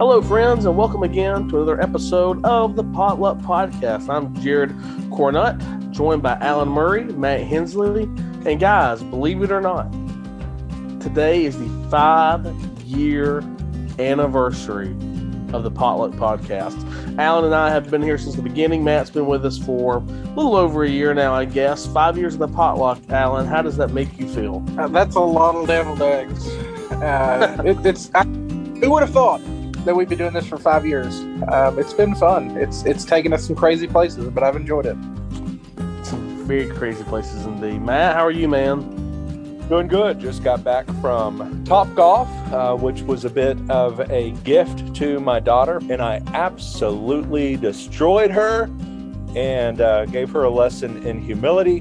[0.00, 4.08] Hello, friends, and welcome again to another episode of the Potluck Podcast.
[4.08, 4.70] I'm Jared
[5.10, 8.04] Cornutt, joined by Alan Murray, Matt Henslee,
[8.46, 9.92] and guys, believe it or not,
[11.02, 12.46] today is the five
[12.82, 13.40] year
[13.98, 14.88] anniversary
[15.52, 16.78] of the Potluck Podcast.
[17.18, 18.82] Alan and I have been here since the beginning.
[18.82, 21.86] Matt's been with us for a little over a year now, I guess.
[21.86, 23.44] Five years of the Potluck, Alan.
[23.46, 24.64] How does that make you feel?
[24.78, 26.48] Uh, that's a lot of deviled eggs.
[26.90, 29.42] Uh, it, it's I, who would have thought
[29.84, 31.20] that we've been doing this for five years?
[31.48, 32.56] Um, it's been fun.
[32.56, 34.96] It's it's taken us some crazy places, but I've enjoyed it.
[36.04, 37.82] Some very crazy places indeed.
[37.82, 38.96] Matt, how are you, man?
[39.68, 40.18] Doing good.
[40.18, 45.20] Just got back from Top Golf, uh, which was a bit of a gift to
[45.20, 48.64] my daughter, and I absolutely destroyed her
[49.36, 51.80] and uh, gave her a lesson in humility.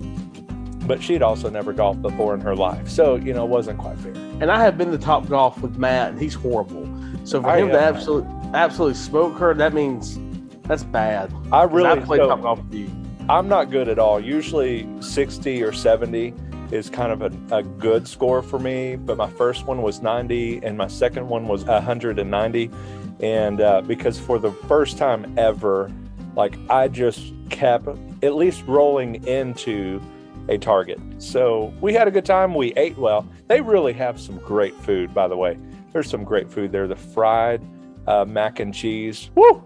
[0.85, 3.97] But she'd also never golfed before in her life, so you know, it wasn't quite
[3.99, 4.13] fair.
[4.13, 6.88] And I have been to Top Golf with Matt, and he's horrible.
[7.29, 10.17] So for I him to absolutely absolutely smoke her, that means
[10.63, 11.31] that's bad.
[11.51, 12.89] I really I played so- Top Golf with you.
[13.29, 14.19] I'm not good at all.
[14.19, 16.33] Usually 60 or 70
[16.71, 20.61] is kind of a, a good score for me, but my first one was 90
[20.63, 22.71] and my second one was 190.
[23.19, 25.91] And uh, because for the first time ever,
[26.35, 27.87] like I just kept
[28.23, 30.01] at least rolling into
[30.49, 30.99] a target.
[31.19, 32.53] So we had a good time.
[32.53, 33.25] We ate well.
[33.47, 35.57] They really have some great food, by the way.
[35.93, 36.87] There's some great food there.
[36.87, 37.61] The fried
[38.07, 39.29] uh, mac and cheese.
[39.35, 39.63] Woo!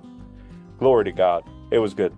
[0.78, 1.44] Glory to God.
[1.72, 2.14] It was good.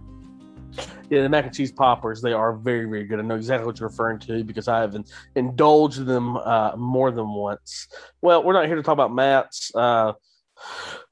[1.10, 3.20] Yeah, the mac and cheese poppers, they are very, very good.
[3.20, 5.06] I know exactly what you're referring to because I have in-
[5.36, 7.88] indulged them uh, more than once.
[8.22, 10.14] Well, we're not here to talk about Matt's uh,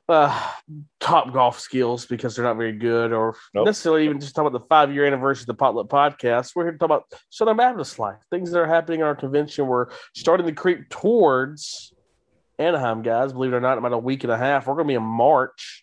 [0.10, 0.52] uh,
[1.00, 3.66] top golf skills because they're not very good or Nope.
[3.66, 6.56] necessarily even just talk about the five year anniversary of the Potluck Podcast.
[6.56, 9.68] We're here to talk about Southern Baptist life, things that are happening in our convention.
[9.68, 11.94] We're starting to creep towards
[12.60, 13.34] Anaheim, guys.
[13.34, 14.68] Believe it or not, in about a week and a half.
[14.68, 15.83] We're going to be in March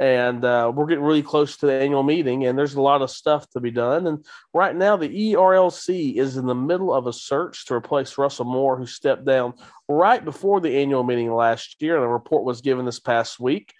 [0.00, 3.10] and uh, we're getting really close to the annual meeting and there's a lot of
[3.10, 4.06] stuff to be done.
[4.06, 4.24] And
[4.54, 8.78] right now the erlc is in the middle of a search to replace russell moore
[8.78, 9.52] who stepped down
[9.88, 13.74] right before the annual meeting last year and a report was given this past week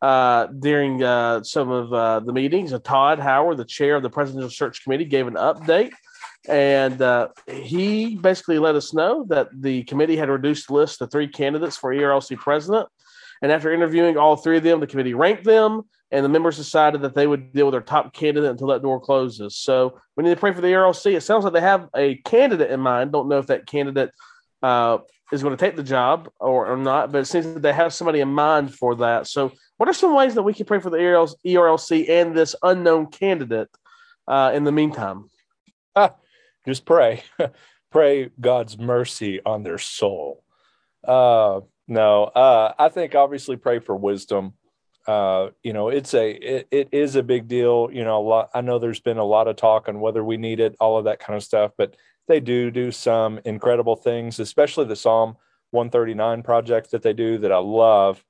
[0.00, 2.72] uh, during uh, some of uh, the meetings.
[2.84, 5.90] Todd howard the chair of the presidential search committee gave an update
[6.48, 11.08] and uh, he basically let us know that the committee had reduced the list to
[11.08, 12.86] three candidates for erlc president
[13.42, 17.02] and after interviewing all three of them, the committee ranked them, and the members decided
[17.02, 19.56] that they would deal with their top candidate until that door closes.
[19.56, 21.16] So we need to pray for the RLC.
[21.16, 23.12] It sounds like they have a candidate in mind.
[23.12, 24.10] Don't know if that candidate
[24.62, 24.98] uh,
[25.32, 27.92] is going to take the job or, or not, but it seems that they have
[27.92, 29.26] somebody in mind for that.
[29.26, 33.08] So, what are some ways that we can pray for the ERLC, and this unknown
[33.08, 33.68] candidate
[34.28, 35.30] uh, in the meantime?
[36.66, 37.22] just pray
[37.90, 40.42] pray god's mercy on their soul
[41.06, 44.54] uh no uh i think obviously pray for wisdom.
[45.06, 47.90] Uh you know it's a it, it is a big deal.
[47.92, 50.36] You know a lot i know there's been a lot of talk on whether we
[50.36, 51.94] need it all of that kind of stuff but
[52.26, 55.36] they do do some incredible things especially the psalm
[55.72, 58.24] 139 project that they do that i love.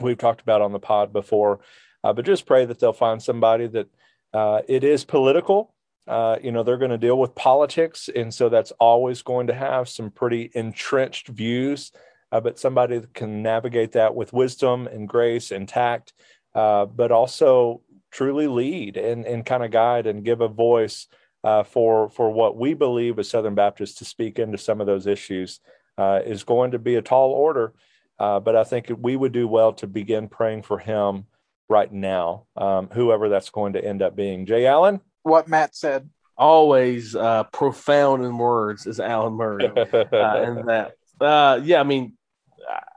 [0.00, 1.60] We've talked about on the pod before
[2.04, 3.88] uh, but just pray that they'll find somebody that
[4.34, 5.72] uh, it is political.
[6.06, 9.54] Uh, you know they're going to deal with politics and so that's always going to
[9.54, 11.92] have some pretty entrenched views
[12.34, 16.12] uh, but somebody that can navigate that with wisdom and grace and tact
[16.56, 17.80] uh, but also
[18.10, 21.06] truly lead and, and kind of guide and give a voice
[21.44, 25.06] uh, for for what we believe as southern baptists to speak into some of those
[25.06, 25.60] issues
[25.96, 27.72] uh, is going to be a tall order
[28.18, 31.26] uh, but i think we would do well to begin praying for him
[31.68, 36.10] right now um, whoever that's going to end up being jay allen What Matt said.
[36.36, 39.66] Always uh, profound in words is Alan Murray.
[39.76, 40.96] uh, and that.
[41.20, 42.14] Uh, yeah, I mean,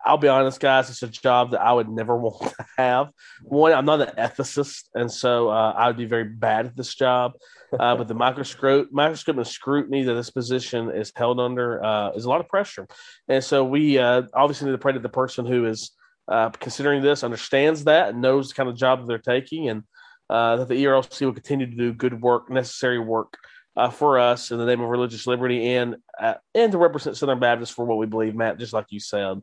[0.05, 0.89] I'll be honest, guys.
[0.89, 3.09] It's a job that I would never want to have.
[3.43, 6.95] One, I'm not an ethicist, and so uh, I would be very bad at this
[6.95, 7.33] job.
[7.77, 12.25] Uh, but the microscope, microscope and scrutiny that this position is held under uh, is
[12.25, 12.87] a lot of pressure,
[13.27, 15.91] and so we uh, obviously need to pray that the person who is
[16.29, 19.83] uh, considering this understands that and knows the kind of job that they're taking, and
[20.29, 23.37] uh, that the ERLC will continue to do good work, necessary work
[23.77, 27.39] uh, for us in the name of religious liberty and uh, and to represent Southern
[27.39, 28.57] Baptists for what we believe, Matt.
[28.59, 29.41] Just like you said.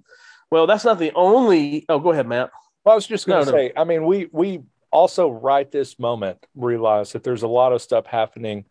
[0.50, 1.86] Well, that's not the only.
[1.88, 2.50] Oh, go ahead, Matt.
[2.84, 3.64] Well, I was just going to No, no.
[3.64, 7.80] say, I mean, we we also right this moment realize that there's a lot of
[7.80, 8.64] stuff happening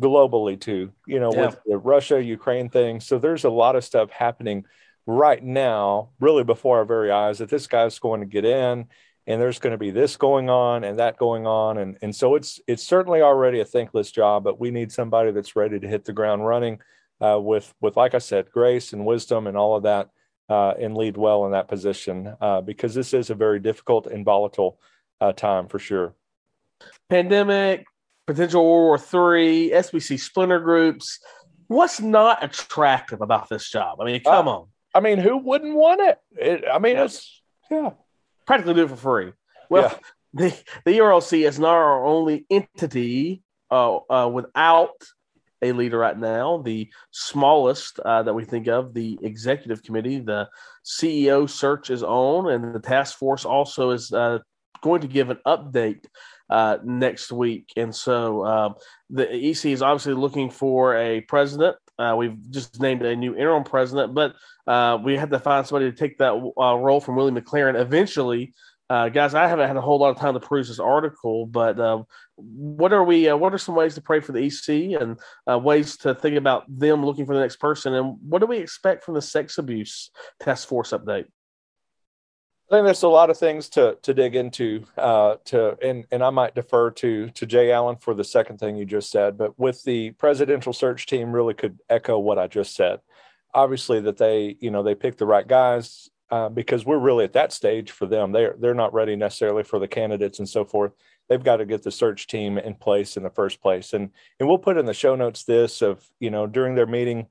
[0.00, 0.90] globally too.
[1.06, 1.46] You know, Yeah.
[1.46, 3.00] with the Russia Ukraine thing.
[3.00, 4.64] So there's a lot of stuff happening
[5.06, 7.38] right now, really before our very eyes.
[7.38, 8.86] That this guy's going to get in,
[9.30, 12.34] and there's going to be this going on and that going on, and and so
[12.34, 16.04] it's it's certainly already a thankless job, but we need somebody that's ready to hit
[16.04, 16.80] the ground running
[17.20, 20.10] uh, with with like I said, grace and wisdom and all of that.
[20.50, 24.24] uh, and lead well in that position uh, because this is a very difficult and
[24.24, 24.80] volatile
[25.20, 26.12] uh, time for sure.
[27.08, 27.84] Pandemic,
[28.26, 31.20] potential World War three SBC splinter groups.
[31.68, 34.00] What's not attractive about this job?
[34.00, 34.66] I mean, come Uh, on.
[34.92, 36.18] I mean, who wouldn't want it?
[36.32, 37.40] it I mean, it's
[37.70, 37.90] yeah,
[38.46, 39.32] Practically do it for free.
[39.68, 39.98] Well, Yeah.
[40.32, 44.94] the, the ERLC is not our only entity uh, uh, without
[45.62, 46.58] a leader right now.
[46.58, 50.48] The smallest uh, that we think of, the executive committee, the
[50.84, 54.38] CEO search is on, and the task force also is uh,
[54.82, 56.06] going to give an update
[56.48, 57.72] uh, next week.
[57.76, 58.74] And so um,
[59.10, 61.76] the EC is obviously looking for a president.
[62.00, 64.34] Uh, we've just named a new interim president, but
[64.66, 68.54] uh, we had to find somebody to take that uh, role from Willie McLaurin eventually.
[68.88, 71.78] Uh, guys, I haven't had a whole lot of time to peruse this article, but
[71.78, 72.02] uh,
[72.36, 73.28] what are we?
[73.28, 76.64] Uh, what are some ways to pray for the EC and ways to think about
[76.68, 77.94] them looking for the next person?
[77.94, 80.10] And what do we expect from the sex abuse
[80.40, 81.26] task force update?
[82.70, 84.84] I think there's a lot of things to to dig into.
[84.96, 88.76] Uh, to and and I might defer to to Jay Allen for the second thing
[88.76, 92.76] you just said, but with the presidential search team, really could echo what I just
[92.76, 93.00] said.
[93.54, 97.32] Obviously, that they you know they picked the right guys uh, because we're really at
[97.32, 98.30] that stage for them.
[98.30, 100.92] They're they're not ready necessarily for the candidates and so forth.
[101.28, 104.48] They've got to get the search team in place in the first place, and and
[104.48, 107.26] we'll put in the show notes this of you know during their meeting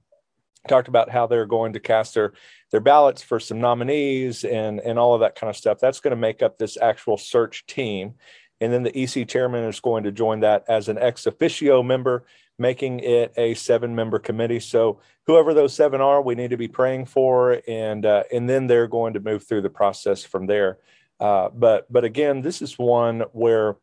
[0.68, 2.34] talked about how they're going to cast their
[2.72, 5.80] their ballots for some nominees and and all of that kind of stuff.
[5.80, 8.16] That's going to make up this actual search team.
[8.62, 12.26] And then the EC chairman is going to join that as an ex officio member,
[12.58, 14.60] making it a seven member committee.
[14.60, 18.68] So whoever those seven are, we need to be praying for, and uh, and then
[18.68, 20.80] they're going to move through the process from there.
[21.20, 23.78] Uh, but but again, this is one where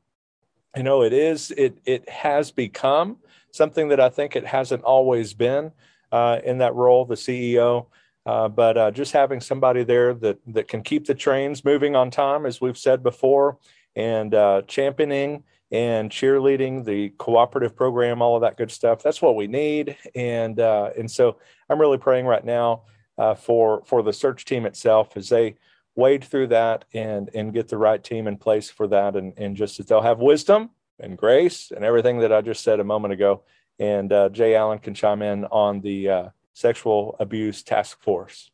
[0.76, 3.16] you know it is it it has become
[3.50, 5.72] something that I think it hasn't always been
[6.12, 7.86] in that role, the CEO.
[8.26, 12.10] Uh, but uh, just having somebody there that that can keep the trains moving on
[12.10, 13.56] time, as we've said before,
[13.94, 19.00] and uh, championing and cheerleading the cooperative program, all of that good stuff.
[19.02, 21.36] That's what we need, and uh, and so
[21.70, 22.82] I'm really praying right now
[23.16, 25.54] uh, for for the search team itself as they
[25.94, 29.56] wade through that and and get the right team in place for that, and and
[29.56, 33.12] just that they'll have wisdom and grace and everything that I just said a moment
[33.12, 33.42] ago
[33.78, 38.50] and uh, Jay Allen can chime in on the uh, sexual abuse task force.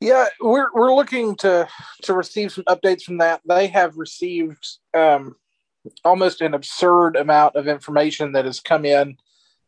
[0.00, 1.68] Yeah, we're we're looking to
[2.02, 3.40] to receive some updates from that.
[3.46, 5.36] They have received um,
[6.04, 9.16] almost an absurd amount of information that has come in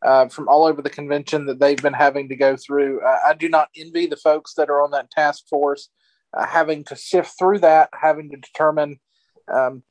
[0.05, 3.01] uh, from all over the convention that they've been having to go through.
[3.01, 5.89] Uh, I do not envy the folks that are on that task force,
[6.37, 8.99] uh, having to sift through that, having to determine,
[9.53, 9.83] um,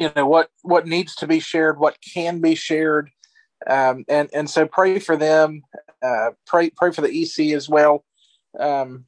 [0.00, 3.10] you know, what what needs to be shared, what can be shared,
[3.66, 5.62] um, and and so pray for them.
[6.02, 8.04] Uh, pray pray for the EC as well.
[8.58, 9.06] Um,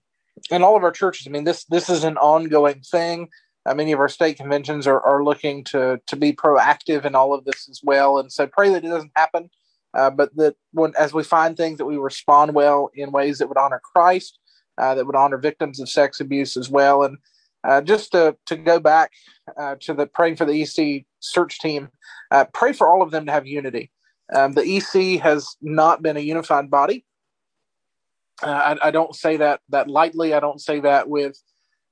[0.51, 1.27] and all of our churches.
[1.27, 3.29] I mean, this this is an ongoing thing.
[3.65, 7.35] Uh, many of our state conventions are, are looking to to be proactive in all
[7.35, 9.51] of this as well, and so pray that it doesn't happen.
[9.95, 13.49] Uh, but that when as we find things that we respond well in ways that
[13.49, 14.39] would honor Christ,
[14.79, 17.19] uh, that would honor victims of sex abuse as well, and
[17.65, 19.11] uh, just to to go back
[19.57, 21.89] uh, to the praying for the EC search team,
[22.31, 23.91] uh, pray for all of them to have unity.
[24.35, 27.05] Um, the EC has not been a unified body.
[28.43, 30.35] Uh, I, I, don't say that that lightly.
[30.35, 31.41] I don't say that with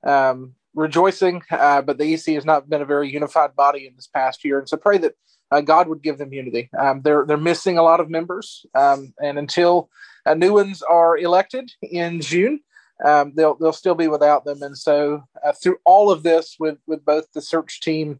[0.05, 1.41] um, rejoicing.
[1.49, 4.59] Uh, but the EC has not been a very unified body in this past year,
[4.59, 5.15] and so pray that
[5.51, 6.69] uh, God would give them unity.
[6.77, 9.89] Um, they're they're missing a lot of members, um, and until
[10.25, 12.59] uh, new ones are elected in June,
[13.03, 14.61] um, they'll they'll still be without them.
[14.61, 18.19] And so uh, through all of this, with with both the search team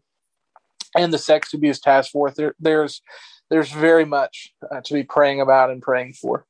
[0.96, 3.02] and the sex abuse task force, there, there's
[3.50, 6.46] there's very much uh, to be praying about and praying for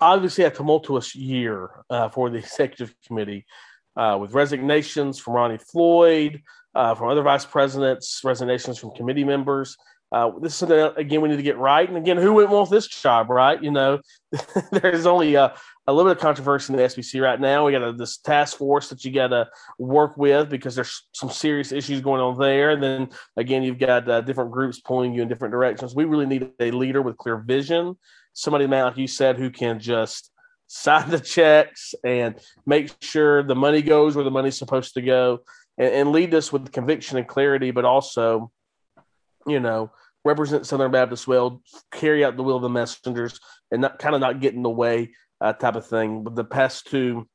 [0.00, 3.46] obviously a tumultuous year uh, for the executive committee
[3.96, 6.42] uh, with resignations from Ronnie Floyd,
[6.74, 9.76] uh, from other vice presidents, resignations from committee members.
[10.12, 11.88] Uh, this is something, again, we need to get right.
[11.88, 13.62] And again, who wouldn't want this job, right?
[13.62, 14.00] You know,
[14.72, 15.54] there's only a,
[15.86, 17.64] a, little bit of controversy in the SBC right now.
[17.64, 19.48] We got a, this task force that you got to
[19.78, 22.70] work with because there's some serious issues going on there.
[22.70, 25.94] And then again, you've got uh, different groups pulling you in different directions.
[25.94, 27.96] We really need a leader with clear vision
[28.32, 30.30] somebody, man, like you said, who can just
[30.66, 32.36] sign the checks and
[32.66, 35.40] make sure the money goes where the money's supposed to go
[35.78, 38.50] and, and lead us with conviction and clarity, but also,
[39.50, 39.90] you know,
[40.24, 43.38] represent Southern Baptist well, carry out the will of the messengers,
[43.70, 46.24] and not kind of not get in the way uh, type of thing.
[46.24, 47.28] But the past two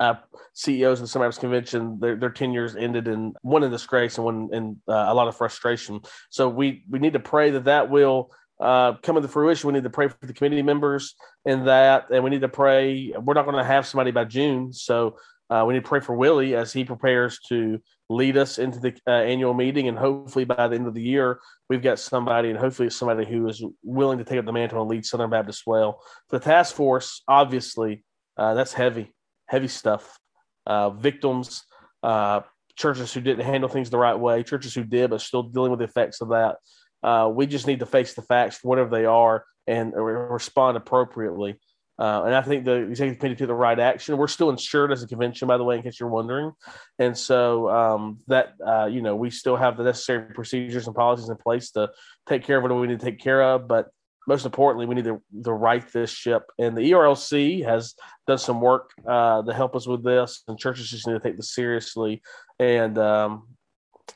[0.00, 0.14] uh,
[0.54, 4.48] CEOs the Southern Baptist Convention, their, their tenures ended in one in disgrace and one
[4.52, 6.00] in uh, a lot of frustration.
[6.30, 9.84] So we we need to pray that that will uh, coming to fruition, we need
[9.84, 11.14] to pray for the committee members
[11.44, 13.12] in that, and we need to pray.
[13.18, 15.18] We're not going to have somebody by June, so
[15.50, 18.94] uh, we need to pray for Willie as he prepares to lead us into the
[19.06, 22.58] uh, annual meeting, and hopefully by the end of the year, we've got somebody, and
[22.58, 25.62] hopefully it's somebody who is willing to take up the mantle and lead Southern Baptist
[25.66, 26.00] well.
[26.28, 28.04] For the task force, obviously,
[28.36, 29.12] uh, that's heavy,
[29.46, 30.18] heavy stuff.
[30.66, 31.62] Uh, victims,
[32.02, 32.40] uh,
[32.76, 35.78] churches who didn't handle things the right way, churches who did but still dealing with
[35.78, 36.56] the effects of that.
[37.02, 41.58] Uh, we just need to face the facts, whatever they are, and respond appropriately.
[41.98, 44.16] Uh, and I think the executive committee took the right action.
[44.16, 46.52] We're still insured as a convention, by the way, in case you're wondering.
[46.98, 51.28] And so um, that uh, you know we still have the necessary procedures and policies
[51.28, 51.90] in place to
[52.28, 53.66] take care of what we need to take care of.
[53.66, 53.88] But
[54.26, 56.42] most importantly, we need to, to right this ship.
[56.58, 57.94] And the ERLC has
[58.26, 61.36] done some work uh, to help us with this, and churches just need to take
[61.36, 62.22] this seriously.
[62.58, 63.48] And um,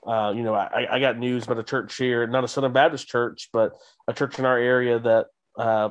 [0.06, 3.08] uh, you know, I, I, got news about a church here, not a Southern Baptist
[3.08, 3.72] church, but
[4.06, 5.26] a church in our area that
[5.58, 5.90] uh,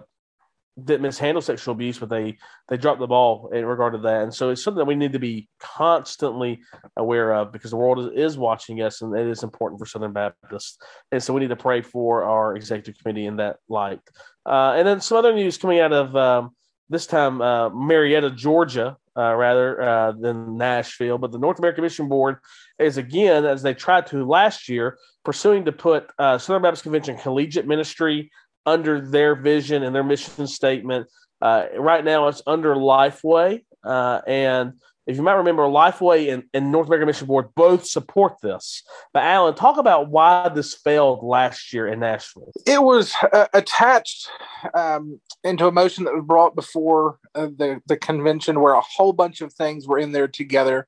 [0.86, 4.33] that mishandle sexual abuse, but they they dropped the ball in regard to that, and
[4.33, 6.62] so it's something that we need to be constantly
[6.98, 10.13] aware of because the world is, is watching us, and it is important for Southern
[10.13, 10.77] Baptists,
[11.12, 14.00] and so we need to pray for our executive committee in that light.
[14.45, 16.51] Uh, and then some other news coming out of um,
[16.89, 22.07] this time uh, Marietta, Georgia, uh, rather uh, than Nashville, but the North American Mission
[22.07, 22.38] Board
[22.79, 27.17] is again, as they tried to last year, pursuing to put uh, Southern Baptist Convention
[27.17, 28.31] collegiate ministry
[28.66, 31.08] under their vision and their mission statement.
[31.42, 33.63] Uh, right now, it's under Lifeway.
[33.84, 34.74] Uh, and
[35.08, 38.84] if you might remember, Lifeway and, and, North American Mission Board both support this.
[39.12, 42.51] But Alan, talk about why this failed last year in Nashville.
[42.68, 44.30] It was uh, attached
[44.75, 49.13] um, into a motion that was brought before uh, the the convention, where a whole
[49.13, 50.88] bunch of things were in there together.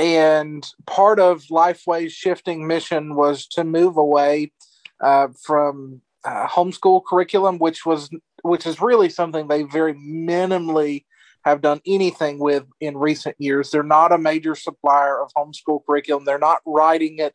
[0.00, 4.52] And part of Lifeway's shifting mission was to move away
[5.00, 8.10] uh, from uh, homeschool curriculum, which was
[8.42, 11.04] which is really something they very minimally
[11.44, 13.70] have done anything with in recent years.
[13.70, 16.24] They're not a major supplier of homeschool curriculum.
[16.24, 17.34] They're not writing it.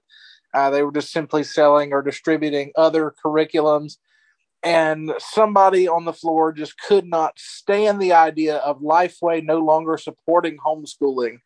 [0.53, 3.97] Uh, they were just simply selling or distributing other curriculums.
[4.63, 9.97] And somebody on the floor just could not stand the idea of Lifeway no longer
[9.97, 11.37] supporting homeschooling.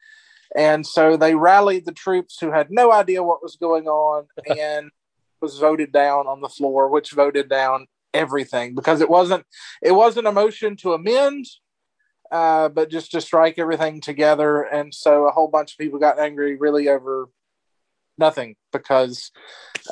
[0.56, 4.26] And so they rallied the troops who had no idea what was going on
[4.60, 4.90] and
[5.46, 7.86] was voted down on the floor, which voted down
[8.16, 9.46] everything because it wasn't
[9.84, 11.46] it wasn't a motion to amend,
[12.32, 14.64] uh, but just to strike everything together.
[14.64, 17.28] And so a whole bunch of people got angry really over
[18.18, 19.32] nothing because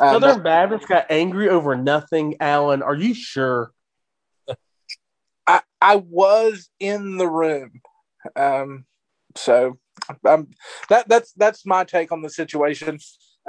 [0.02, 2.38] uh, Southern Baptists got angry over nothing.
[2.40, 3.72] Alan, are you sure?
[5.46, 7.82] I I was in the room,
[8.36, 8.86] um,
[9.36, 9.78] so
[10.28, 10.48] um,
[10.90, 12.98] that that's that's my take on the situation.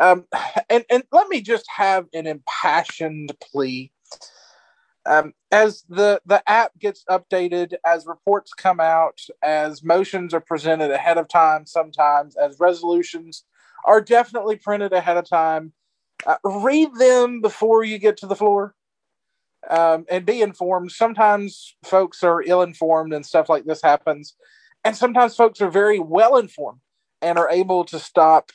[0.00, 0.26] Um,
[0.70, 3.92] and, and let me just have an impassioned plea.
[5.06, 10.90] Um, as the, the app gets updated, as reports come out, as motions are presented
[10.90, 13.44] ahead of time, sometimes as resolutions
[13.84, 15.72] are definitely printed ahead of time,
[16.26, 18.74] uh, read them before you get to the floor
[19.68, 20.90] um, and be informed.
[20.90, 24.34] Sometimes folks are ill informed and stuff like this happens.
[24.84, 26.80] And sometimes folks are very well informed
[27.20, 28.50] and are able to stop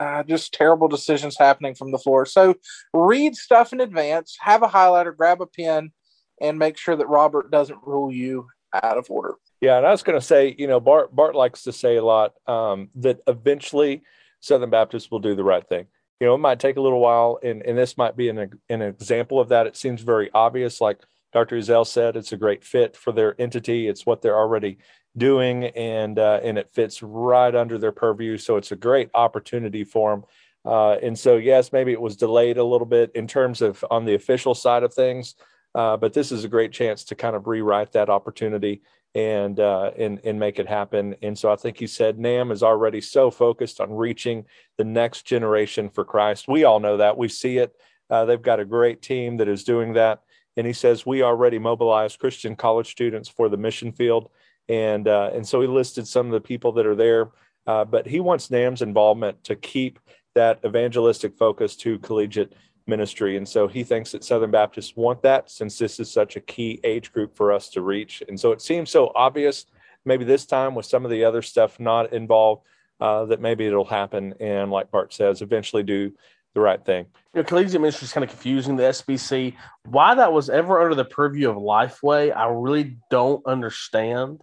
[0.00, 2.26] uh, just terrible decisions happening from the floor.
[2.26, 2.54] So
[2.92, 5.92] read stuff in advance, have a highlighter, grab a pen,
[6.40, 9.34] and make sure that Robert doesn't rule you out of order.
[9.60, 12.04] Yeah, and I was going to say, you know, Bart Bart likes to say a
[12.04, 14.02] lot um, that eventually
[14.40, 15.86] Southern Baptists will do the right thing.
[16.20, 18.82] You know, it might take a little while, and and this might be an an
[18.82, 19.66] example of that.
[19.66, 20.98] It seems very obvious, like
[21.32, 21.56] Dr.
[21.56, 23.88] Ezell said, it's a great fit for their entity.
[23.88, 24.78] It's what they're already
[25.18, 28.38] doing, and uh, and it fits right under their purview.
[28.38, 30.24] So it's a great opportunity for them.
[30.64, 34.04] Uh, and so, yes, maybe it was delayed a little bit in terms of on
[34.04, 35.34] the official side of things,
[35.74, 38.82] uh, but this is a great chance to kind of rewrite that opportunity
[39.14, 41.14] and uh, and and make it happen.
[41.22, 44.44] And so, I think you said NAMB is already so focused on reaching
[44.76, 46.48] the next generation for Christ.
[46.48, 47.16] We all know that.
[47.16, 47.74] We see it.
[48.10, 50.22] Uh, they've got a great team that is doing that.
[50.56, 54.28] And he says we already mobilized Christian college students for the mission field
[54.68, 57.30] and uh, and so he listed some of the people that are there.
[57.66, 59.98] Uh, but he wants NAMB's involvement to keep
[60.34, 62.54] that evangelistic focus to collegiate
[62.86, 66.40] ministry, and so he thinks that Southern Baptists want that since this is such a
[66.40, 68.22] key age group for us to reach.
[68.26, 69.66] And so it seems so obvious.
[70.04, 72.62] Maybe this time with some of the other stuff not involved,
[73.00, 74.34] uh, that maybe it'll happen.
[74.40, 76.12] And like Bart says, eventually do
[76.54, 77.06] the right thing.
[77.34, 79.54] You know, collegiate ministry is kind of confusing the SBC.
[79.84, 84.42] Why that was ever under the purview of Lifeway, I really don't understand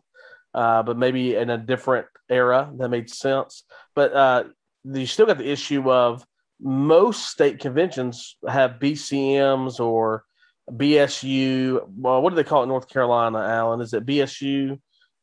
[0.55, 3.63] uh, but maybe in a different era that made sense.
[3.93, 4.43] But uh,
[4.85, 6.25] you still got the issue of
[6.61, 10.23] most state conventions have BCMs or
[10.71, 11.81] BSU.
[11.97, 13.81] Well, what do they call it in North Carolina, Alan?
[13.81, 14.79] Is it BSU?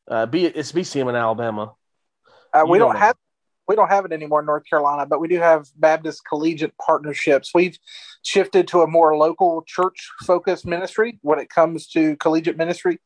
[0.07, 1.73] Uh, B, it's BCM in Alabama.
[2.53, 3.15] Uh, we don't have
[3.67, 7.51] we don't have it anymore in North Carolina, but we do have Baptist collegiate partnerships.
[7.55, 7.77] We've
[8.21, 12.99] shifted to a more local church focused ministry when it comes to collegiate ministry,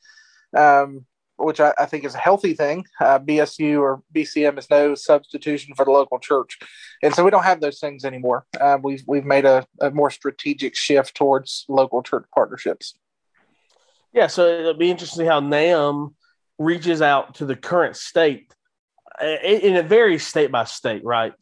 [0.58, 1.06] um,
[1.38, 2.86] which I, I think is a healthy thing.
[3.00, 6.58] Uh, BSU or BCM is no substitution for the local church,
[7.04, 8.46] and so we don't have those things anymore.
[8.60, 12.96] Uh, we've we've made a, a more strategic shift towards local church partnerships.
[14.14, 16.14] Yeah, so it'll be interesting how NAMB
[16.58, 18.54] reaches out to the current state.
[19.20, 21.34] And it varies state by state, right?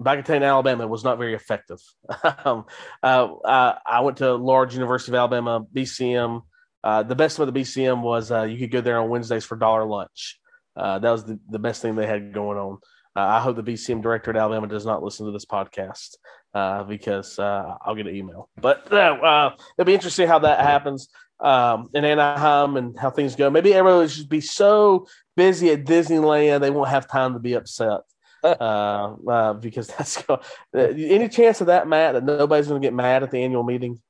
[0.00, 1.80] Bagatane, Alabama was not very effective.
[2.44, 2.64] um,
[3.02, 6.42] uh, I, I went to a large University of Alabama, BCM.
[6.84, 9.56] Uh, the best of the BCM was uh, you could go there on Wednesdays for
[9.56, 10.38] dollar lunch.
[10.76, 12.78] Uh, that was the, the best thing they had going on.
[13.14, 16.16] Uh, I hope the BCM director at Alabama does not listen to this podcast
[16.54, 18.48] uh, because uh, I'll get an email.
[18.60, 21.08] But uh, it'll be interesting how that happens
[21.40, 23.50] um, in Anaheim and how things go.
[23.50, 27.54] Maybe everyone will just be so busy at Disneyland they won't have time to be
[27.54, 28.00] upset.
[28.44, 30.36] Uh, uh, because that's uh,
[30.74, 34.00] any chance of that, Matt, that nobody's going to get mad at the annual meeting.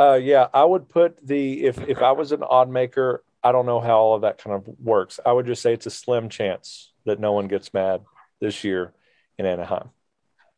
[0.00, 3.66] Uh, yeah, I would put the if if I was an odd maker, I don't
[3.66, 5.20] know how all of that kind of works.
[5.26, 8.00] I would just say it's a slim chance that no one gets mad
[8.40, 8.94] this year
[9.38, 9.90] in Anaheim.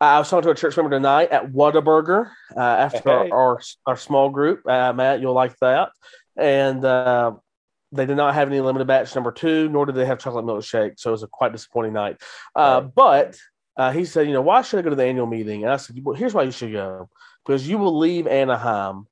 [0.00, 3.30] I was talking to a church member tonight at Whataburger uh, after Hey.
[3.30, 4.66] our, our our small group.
[4.66, 5.90] Uh, Matt, you'll like that.
[6.36, 7.32] And uh,
[7.90, 10.98] they did not have any limited batch number two, nor did they have chocolate milkshake.
[11.00, 12.16] So it was a quite disappointing night.
[12.54, 12.94] Uh, Right.
[12.94, 13.38] But
[13.76, 15.64] uh, he said, you know, why should I go to the annual meeting?
[15.64, 17.08] And I said, well, here's why you should go
[17.44, 19.06] because you will leave Anaheim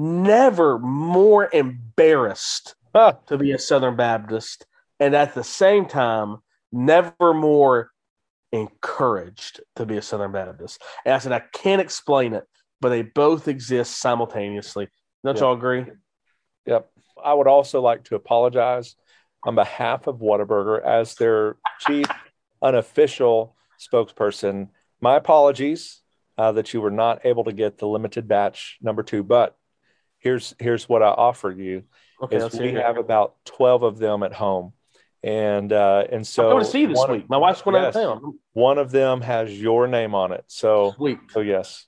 [0.00, 4.66] never more embarrassed Ah, to be a Southern Baptist,
[4.98, 6.38] and at the same time,
[6.72, 7.90] never more
[8.50, 10.82] encouraged to be a Southern Baptist.
[11.04, 12.44] And I said, I can't explain it,
[12.80, 14.88] but they both exist simultaneously.
[15.24, 15.42] Don't Yeah.
[15.42, 15.86] y'all agree?
[16.66, 16.90] Yep.
[17.22, 18.96] I would also like to apologize
[19.44, 22.06] on behalf of Whataburger as their chief
[22.60, 24.68] unofficial spokesperson.
[25.00, 26.02] My apologies
[26.36, 29.56] uh, that you were not able to get the limited batch number two, but
[30.20, 31.82] here's here's what I offer you
[32.22, 32.76] Okay, is we it.
[32.76, 34.72] have about 12 of them at home.
[35.22, 37.28] And uh, and so I'm going to see you this one of- week.
[37.28, 38.38] My wife's going yes, out of town.
[38.54, 40.44] One of them has your name on it.
[40.46, 41.18] So Week.
[41.30, 41.84] so yes.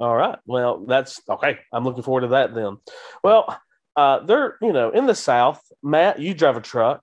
[0.00, 0.38] All right.
[0.46, 1.58] Well, that's okay.
[1.72, 2.78] I'm looking forward to that then.
[3.22, 3.54] Well,
[3.96, 5.60] uh, they're you know in the South.
[5.82, 7.02] Matt, you drive a truck.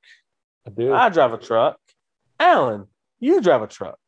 [0.68, 0.94] I do.
[0.94, 1.78] I drive a truck.
[2.39, 2.88] Alan,
[3.20, 4.00] you drive a truck.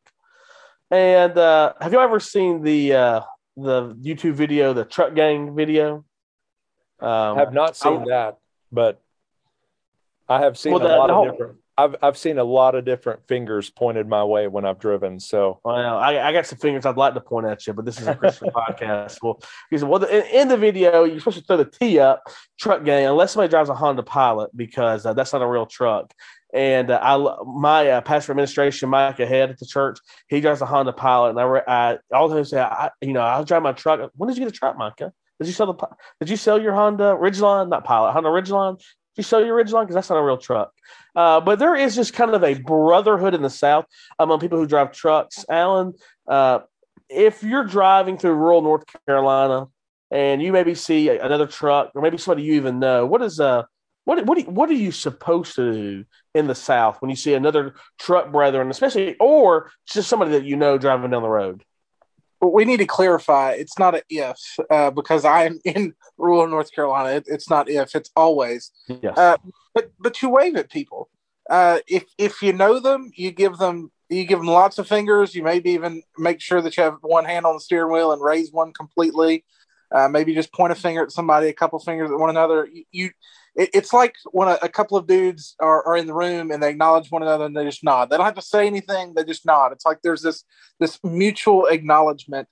[0.89, 3.21] And uh, have you ever seen the uh,
[3.55, 6.03] the YouTube video, the truck gang video?
[7.01, 8.37] Um, I have not seen I- that,
[8.71, 9.01] but
[10.29, 11.57] I have seen Well, a the- lot the of whole- different.
[11.77, 15.19] I've I've seen a lot of different fingers pointed my way when I've driven.
[15.19, 17.99] So Well, I, I got some fingers I'd like to point at you, but this
[17.99, 19.17] is a Christian podcast.
[19.23, 21.97] Well, he said, well, the, in, in the video, you're supposed to throw the T
[21.97, 22.23] up,
[22.59, 26.13] truck gang, unless somebody drives a Honda Pilot, because uh, that's not a real truck.
[26.53, 30.65] And uh, I, my uh, pastor administration, Mike ahead at the church, he drives a
[30.65, 33.71] Honda Pilot, and I, I all the time say, I, you know, I'll drive my
[33.71, 34.11] truck.
[34.15, 35.13] When did you get a truck, Micah?
[35.41, 35.87] Did you sell the?
[36.19, 37.69] Did you sell your Honda Ridgeline?
[37.69, 38.77] Not Pilot, Honda Ridgeline.
[38.77, 38.85] Did
[39.17, 39.81] you sell your Ridgeline?
[39.81, 40.71] Because that's not a real truck.
[41.15, 43.85] Uh, but there is just kind of a brotherhood in the South
[44.19, 45.43] among people who drive trucks.
[45.49, 45.93] Alan,
[46.27, 46.59] uh,
[47.09, 49.65] if you're driving through rural North Carolina
[50.11, 53.63] and you maybe see another truck or maybe somebody you even know, what is uh
[54.05, 57.33] what what do, what are you supposed to do in the South when you see
[57.33, 61.63] another truck brethren, especially or just somebody that you know driving down the road?
[62.41, 64.37] But we need to clarify it's not an if
[64.69, 67.17] uh, because I'm in rural North Carolina.
[67.17, 68.71] It, it's not if, it's always.
[68.87, 69.17] Yes.
[69.17, 69.37] Uh,
[69.73, 71.09] but but you wave at people.
[71.49, 75.35] Uh, if if you know them, you give them you give them lots of fingers.
[75.35, 78.21] You maybe even make sure that you have one hand on the steering wheel and
[78.21, 79.45] raise one completely.
[79.93, 82.67] Uh, maybe just point a finger at somebody, a couple fingers at one another.
[82.71, 83.09] You, you
[83.55, 86.61] it, it's like when a, a couple of dudes are, are in the room and
[86.61, 88.09] they acknowledge one another and they just nod.
[88.09, 89.13] They don't have to say anything.
[89.13, 89.71] They just nod.
[89.71, 90.43] It's like there's this
[90.79, 92.47] this mutual acknowledgement,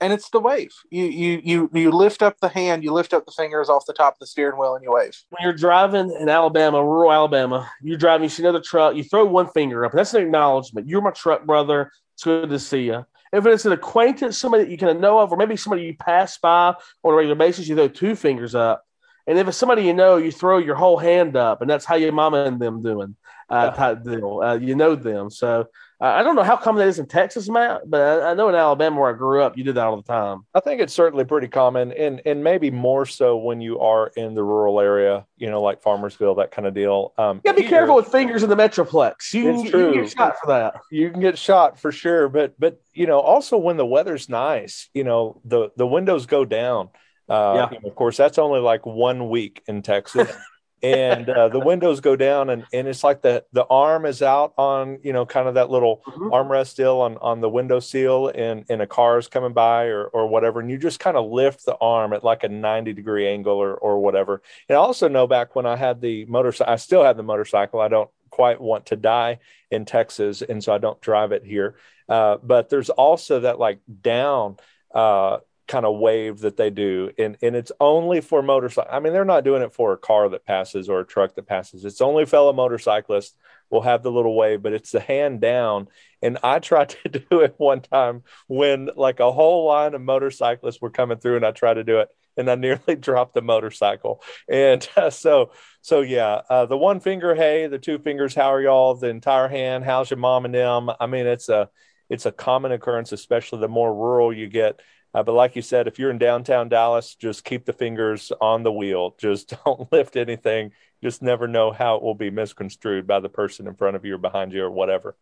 [0.00, 0.72] and it's the wave.
[0.90, 3.92] You you you you lift up the hand, you lift up the fingers off the
[3.92, 5.16] top of the steering wheel, and you wave.
[5.30, 9.24] when you're driving in Alabama, rural Alabama, you're driving, you see another truck, you throw
[9.24, 10.88] one finger up, that's an acknowledgement.
[10.88, 11.92] You're my truck brother.
[12.14, 13.04] It's good to see you.
[13.32, 15.94] If it's an acquaintance, somebody that you kind of know of, or maybe somebody you
[15.94, 16.68] pass by
[17.02, 18.82] on a regular basis, you throw two fingers up.
[19.26, 21.96] And if it's somebody you know, you throw your whole hand up, and that's how
[21.96, 23.16] your mama and them doing
[23.50, 23.76] uh, Yeah.
[23.76, 24.40] type deal.
[24.42, 25.66] Uh, you know them, so
[26.00, 28.48] uh, I don't know how common that is in Texas, Matt, but I, I know
[28.50, 30.44] in Alabama where I grew up, you did that all the time.
[30.54, 34.34] I think it's certainly pretty common, and and maybe more so when you are in
[34.34, 37.14] the rural area, you know, like Farmersville, that kind of deal.
[37.16, 39.32] Um, gotta be here, careful with fingers in the metroplex.
[39.32, 39.92] You, It's you true.
[39.92, 40.74] can get shot for that.
[40.90, 44.88] you can get shot for sure but but you know also when the weather's nice
[44.92, 46.90] you know the the windows go down
[47.28, 47.78] Uh, Yeah.
[47.84, 50.28] of course, that's only like one week in Texas.
[50.82, 54.52] and uh, the windows go down and, and it's like the the arm is out
[54.58, 56.30] on you know kind of that little Mhm.
[56.30, 60.04] armrest still on on the window seal and and a car is coming by or
[60.08, 63.26] or whatever and you just kind of lift the arm at like a 90 degree
[63.26, 66.76] angle or or whatever and i also know back when i had the motorcycle i
[66.76, 69.38] still have the motorcycle i don't quite want to die
[69.70, 71.76] in texas and so i don't drive it here
[72.10, 74.56] uh, but there's also that like down
[74.94, 79.12] uh, kind of wave that they do and and it's only for motorcycle i mean
[79.12, 81.84] they're not doing it for a car that passes or a truck that passes.
[81.84, 83.34] It's only fellow motorcyclists
[83.70, 85.88] will have the little wave but it's the hand down.
[86.22, 90.80] And i tried to do it one time when like a whole line of motorcyclists
[90.80, 94.22] were coming through and i tried to do it and i nearly dropped the motorcycle.
[94.48, 95.50] And uh, so
[95.80, 98.94] so yeah uh, the one finger hey the two fingers how are y'all?
[98.94, 100.90] The entire hand how's your mom and them?
[101.00, 101.70] I mean it's a
[102.08, 104.80] it's a common occurrence especially the more rural you get
[105.16, 108.62] uh, but like you said, if you're in downtown Dallas, just keep the fingers on
[108.62, 109.14] the wheel.
[109.18, 110.72] Just don't lift anything.
[111.02, 114.16] Just never know how it will be misconstrued by the person in front of you
[114.16, 115.16] or behind you or whatever.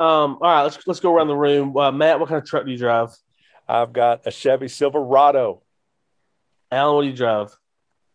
[0.00, 1.76] Um, all right, let's let's go around the room.
[1.76, 3.10] Uh, Matt, what kind of truck do you drive?
[3.68, 5.62] I've got a Chevy Silverado.
[6.72, 7.56] Alan, what do you drive?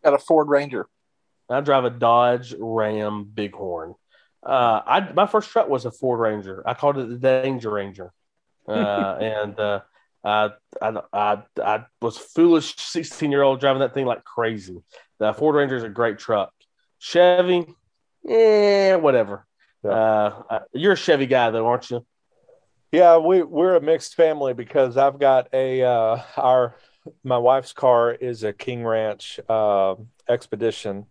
[0.04, 0.86] Got a Ford Ranger.
[1.48, 3.94] I drive a Dodge Ram Bighorn.
[4.44, 6.62] Uh, I my first truck was a Ford Ranger.
[6.66, 8.12] I called it the Danger Ranger,
[8.68, 9.80] uh, and uh,
[10.24, 10.50] I,
[10.82, 14.82] I I I was foolish sixteen year old driving that thing like crazy.
[15.18, 16.52] The Ford Ranger is a great truck.
[16.98, 17.66] Chevy,
[18.24, 19.46] yeah, whatever.
[19.84, 19.90] Yeah.
[19.90, 22.04] Uh, uh, you're a Chevy guy though, aren't you?
[22.92, 26.76] Yeah, we we're a mixed family because I've got a uh, our
[27.22, 29.94] my wife's car is a King Ranch uh,
[30.28, 31.06] Expedition,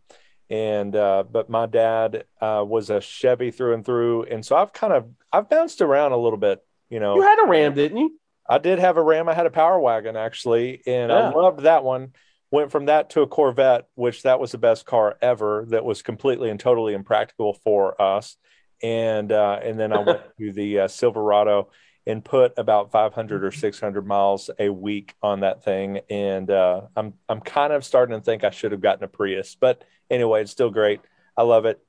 [0.50, 4.74] and uh, but my dad uh, was a Chevy through and through, and so I've
[4.74, 6.66] kind of I've bounced around a little bit.
[6.90, 8.20] You know, You had a Ram, didn't you?
[8.48, 9.28] I did have a Ram.
[9.30, 12.14] I had a Power Wagon actually, and I loved that one.
[12.52, 15.66] Went from that to a Corvette, which that was the best car ever.
[15.70, 18.38] That was completely and totally impractical for us.
[18.84, 21.70] And uh, and then I went to the uh, Silverado
[22.08, 26.02] and put about 500 or 600 miles a week on that thing.
[26.10, 29.58] And uh, I'm I'm kind of starting to think I should have gotten a Prius,
[29.60, 31.02] but anyway, it's still great.
[31.36, 31.82] I love it.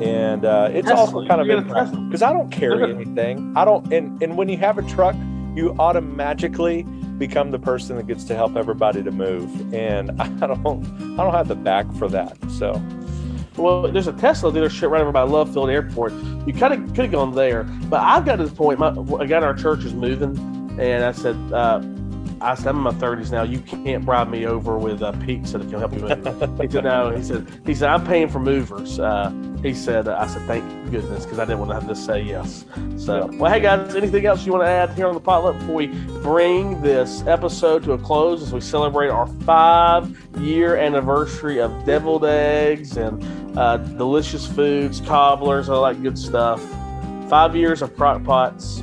[0.00, 1.04] And uh, it's Tesla.
[1.04, 2.00] also kind of You get a Tesla.
[2.00, 3.52] because I don't carry anything.
[3.54, 5.14] I don't, and and when you have a truck,
[5.56, 6.82] you automatically
[7.18, 9.74] become the person that gets to help everybody to move.
[9.74, 10.84] And I don't,
[11.18, 12.36] I don't have the back for that.
[12.50, 12.82] So
[13.56, 16.12] Well, there's a Tesla dealership right over by Love Field Airport.
[16.46, 18.78] You kind of could have gone there, but I've got to the point.
[18.78, 20.38] My a our church is moving,
[20.80, 21.80] and I said, uh,
[22.42, 23.42] I said, I'm in my 30s now.
[23.42, 26.60] You can't bribe me over with uh, pizza that can help you move.
[26.60, 27.10] he said, No.
[27.14, 28.98] He said, He said, I'm paying for movers.
[28.98, 29.30] Uh,
[29.62, 32.64] he said, I said, Thank goodness, because I didn't want to have to say yes.
[32.96, 35.74] So, well, hey guys, anything else you want to add here on the potluck before
[35.74, 35.88] we
[36.22, 42.96] bring this episode to a close as we celebrate our five-year anniversary of deviled eggs
[42.96, 43.22] and
[43.58, 46.62] uh, delicious foods, cobblers, all that good stuff.
[47.28, 48.82] Five years of crock pots.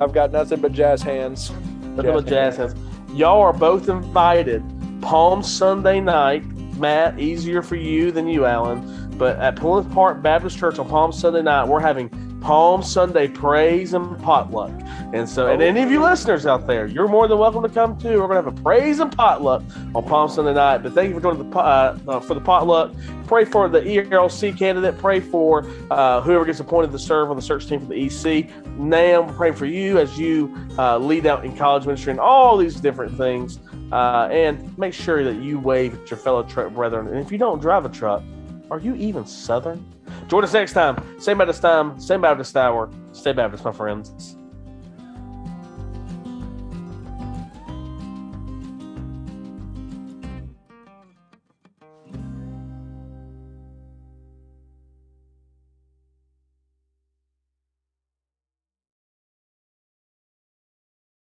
[0.00, 1.52] I've got nothing but jazz hands.
[1.98, 2.74] Nothing but jazz hands.
[3.12, 4.62] Y'all are both invited.
[5.00, 6.44] Palm Sunday night.
[6.76, 9.10] Matt, easier for you than you, Alan.
[9.18, 12.08] But at Plymouth Park Baptist Church on Palm Sunday night, we're having
[12.40, 14.72] Palm Sunday praise and potluck.
[15.12, 17.98] And so, and any of you listeners out there, you're more than welcome to come
[17.98, 18.20] too.
[18.20, 19.62] We're going to have a praise and potluck
[19.94, 20.78] on Palm Sunday night.
[20.78, 22.94] But thank you for joining the uh, uh, for the potluck.
[23.26, 24.98] Pray for the ERLC candidate.
[24.98, 28.48] Pray for uh, whoever gets appointed to serve on the search team for the EC.
[28.78, 32.56] NAMB, we're praying for you as you uh, lead out in college ministry and all
[32.56, 33.58] these different things.
[33.92, 37.08] Uh, and make sure that you wave at your fellow truck brethren.
[37.08, 38.22] And if you don't drive a truck,
[38.70, 39.84] are you even Southern?
[40.28, 41.02] Join us next time.
[41.18, 42.90] Same Baptist time, same Baptist hour.
[43.12, 44.37] Stay Baptist, my friends.